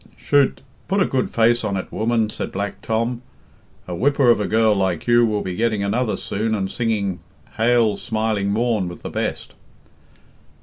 [0.17, 0.61] "Chut'!
[0.87, 3.21] Put a good face on it, woman," said Black Tom.
[3.87, 7.19] "A whippa of a girl like you will be getting another soon, and singing,
[7.57, 9.53] 'Hail, Smiling Morn!' with the best."